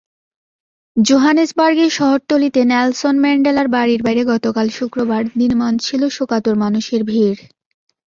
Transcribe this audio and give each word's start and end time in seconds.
জোহানেসবার্গের 0.97 1.91
শহরতলিতে 1.91 2.61
নেলসন 2.65 3.15
ম্যান্ডেলার 3.19 3.67
বাড়ির 3.67 4.01
বাইরে 4.03 4.23
গতকাল 4.25 4.67
শুক্রবার 4.69 5.21
দিনমান 5.39 5.73
ছিল 5.77 6.01
শোকাতুর 6.09 6.55
মানুষের 6.63 7.01
ভিড়। 7.03 7.39